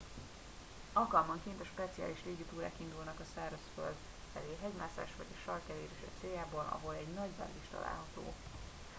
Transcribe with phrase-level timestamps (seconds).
[0.93, 3.93] alkalmanként a speciális légi túrák indulnak a szárazföld
[4.33, 8.33] felé hegymászás vagy a sark elérése céljából ahol egy nagy bázis található